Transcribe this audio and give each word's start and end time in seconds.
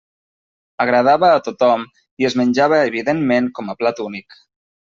Agradava 0.85 1.29
a 1.33 1.43
tothom 1.49 1.85
i 2.23 2.29
es 2.31 2.37
menjava 2.43 2.81
evidentment 2.89 3.53
com 3.61 3.69
a 3.75 3.79
plat 3.83 4.05
únic. 4.09 4.43